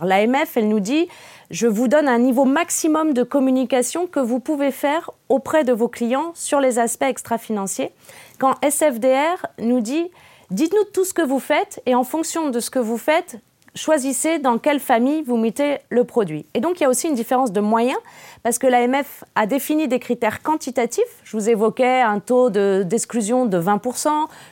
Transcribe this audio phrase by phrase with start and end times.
[0.00, 1.08] L'AMF, elle nous dit,
[1.50, 5.88] je vous donne un niveau maximum de communication que vous pouvez faire auprès de vos
[5.88, 7.92] clients sur les aspects extra-financiers.
[8.38, 10.10] Quand SFDR nous dit,
[10.50, 13.38] dites-nous tout ce que vous faites et en fonction de ce que vous faites,
[13.74, 16.46] choisissez dans quelle famille vous mettez le produit.
[16.54, 17.98] Et donc, il y a aussi une différence de moyens,
[18.42, 21.04] parce que l'AMF a défini des critères quantitatifs.
[21.24, 24.08] Je vous évoquais un taux d'exclusion de, 20%,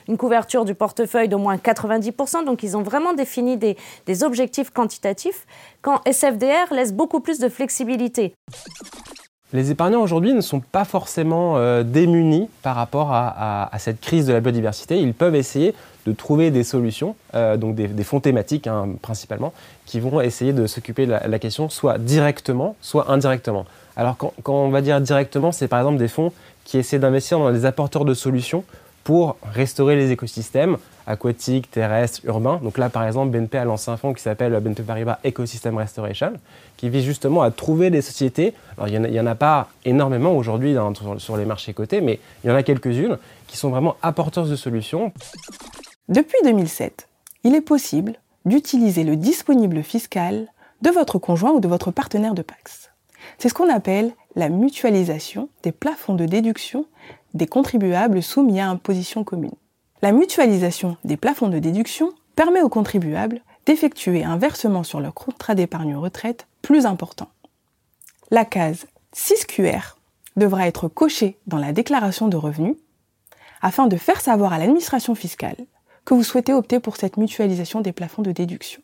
[0.07, 2.45] une couverture du portefeuille d'au moins 90%.
[2.45, 5.45] Donc, ils ont vraiment défini des, des objectifs quantitatifs,
[5.81, 8.33] quand SFDR laisse beaucoup plus de flexibilité.
[9.53, 14.33] Les épargnants aujourd'hui ne sont pas forcément euh, démunis par rapport à, cette crise de
[14.33, 14.99] la biodiversité.
[14.99, 15.73] Ils peuvent essayer
[16.05, 19.53] de trouver des solutions, euh, donc des, fonds thématiques hein, principalement,
[19.85, 23.65] qui vont essayer de s'occuper de la, question soit directement, soit indirectement.
[23.95, 26.33] Alors quand, quand on va dire directement, c'est par exemple des fonds
[26.65, 28.65] qui essaient d'investir dans des apporteurs de solutions
[29.07, 32.59] pour restaurer les écosystèmes aquatiques, terrestres, urbains.
[32.61, 36.33] Donc là, par exemple, BNP a lancé un fonds qui s'appelle BNP Paribas Ecosystem Restoration,
[36.75, 38.53] qui vise justement à trouver des sociétés.
[38.75, 40.75] Alors, il n'y en, a pas énormément aujourd'hui
[41.19, 44.57] sur, les marchés cotés, mais il y en a quelques-unes qui sont vraiment apporteuses de
[44.57, 45.13] solutions.
[46.09, 47.07] Depuis 2007,
[47.45, 50.47] il est possible d'utiliser le disponible fiscal
[50.81, 52.91] de votre conjoint ou de votre partenaire de Pax.
[53.37, 56.85] C'est ce qu'on appelle la mutualisation des plafonds de déduction
[57.33, 59.55] des contribuables soumis à imposition commune.
[60.03, 65.55] La mutualisation des plafonds de déduction permet aux contribuables d'effectuer un versement sur leur contrat
[65.55, 67.29] d'épargne retraite plus important.
[68.29, 68.85] La case
[69.15, 69.95] 6QR
[70.35, 72.75] devra être cochée dans la déclaration de revenus
[73.63, 75.57] afin de faire savoir à l'administration fiscale
[76.05, 78.83] que vous souhaitez opter pour cette mutualisation des plafonds de déduction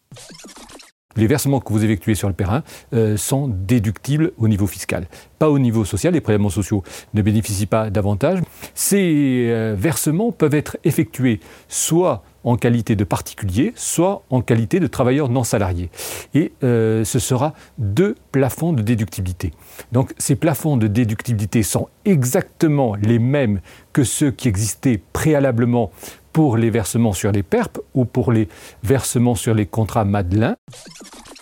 [1.16, 5.08] les versements que vous effectuez sur le terrain euh, sont déductibles au niveau fiscal,
[5.40, 6.14] pas au niveau social.
[6.14, 6.84] Les prélèvements sociaux
[7.14, 8.40] ne bénéficient pas davantage.
[8.74, 14.88] Ces euh, versements peuvent être effectués soit en qualité de particulier, soit en qualité de
[14.88, 15.90] travailleur non salarié.
[16.34, 19.52] Et euh, ce sera deux plafonds de déductibilité.
[19.92, 23.62] Donc ces plafonds de déductibilité sont exactement les mêmes
[23.94, 25.92] que ceux qui existaient préalablement
[26.34, 28.50] pour les versements sur les PERP ou pour les
[28.84, 30.56] versements sur les contrats Madelin.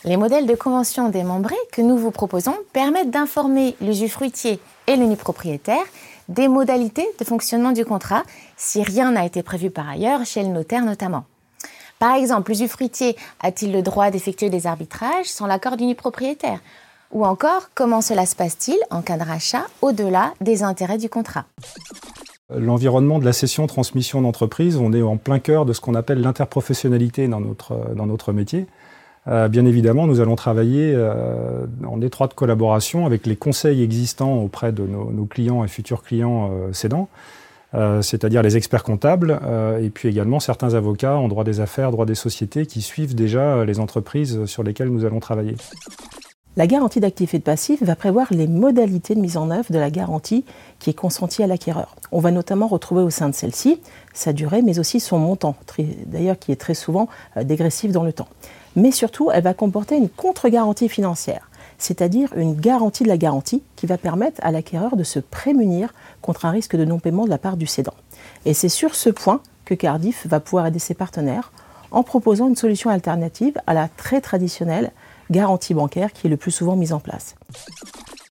[0.04, 5.84] Les modèles de convention démembrés que nous vous proposons permettent d'informer l'usufruitier et le propriétaire
[6.28, 8.24] des modalités de fonctionnement du contrat
[8.58, 11.26] si rien n'a été prévu par ailleurs, chez le notaire notamment.
[12.00, 16.60] Par exemple, l'usufruitier a-t-il le droit d'effectuer des arbitrages sans l'accord du propriétaire
[17.12, 21.46] Ou encore, comment cela se passe-t-il en cas de rachat au-delà des intérêts du contrat?
[22.58, 27.28] L'environnement de la cession-transmission d'entreprise, on est en plein cœur de ce qu'on appelle l'interprofessionnalité
[27.28, 28.68] dans notre, dans notre métier.
[29.28, 34.72] Euh, bien évidemment, nous allons travailler euh, en étroite collaboration avec les conseils existants auprès
[34.72, 37.08] de nos, clients et futurs clients euh, cédants,
[38.02, 39.40] c'est-à-dire les experts comptables
[39.82, 43.64] et puis également certains avocats en droit des affaires, droit des sociétés qui suivent déjà
[43.64, 45.56] les entreprises sur lesquelles nous allons travailler.
[46.58, 49.80] La garantie d'actifs et de passifs va prévoir les modalités de mise en œuvre de
[49.80, 50.44] la garantie
[50.80, 51.96] qui est consentie à l'acquéreur.
[52.12, 53.80] On va notamment retrouver au sein de celle-ci
[54.14, 55.56] sa durée, mais aussi son montant,
[56.08, 57.08] d'ailleurs qui est très souvent
[57.38, 58.28] euh, dégressif dans le temps.
[58.76, 63.86] Mais surtout, elle va comporter une contre-garantie financière, c'est-à-dire une garantie de la garantie qui
[63.86, 67.56] va permettre à l'acquéreur de se prémunir contre un risque de non-paiement de la part
[67.56, 67.96] du cédant.
[68.44, 71.54] Et c'est sur ce point que Cardiff va pouvoir aider ses partenaires
[71.92, 74.92] en proposant une solution alternative à la très traditionnelle
[75.32, 77.36] garantie bancaire qui est le plus souvent mise en place.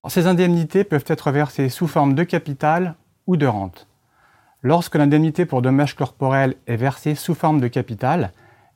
[0.07, 2.95] Ces indemnités peuvent être versées sous forme de capital
[3.27, 3.87] ou de rente.
[4.63, 8.31] Lorsque l'indemnité pour dommages corporels est versée sous forme de capital,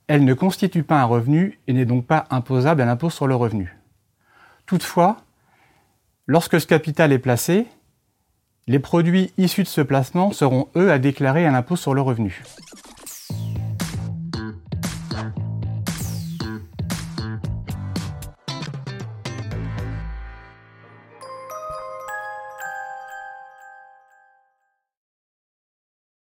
[0.07, 3.35] elle ne constitue pas un revenu et n'est donc pas imposable à l'impôt sur le
[3.35, 3.77] revenu.
[4.65, 5.17] Toutefois,
[6.27, 7.67] lorsque ce capital est placé,
[8.67, 12.43] les produits issus de ce placement seront, eux, à déclarer à l'impôt sur le revenu.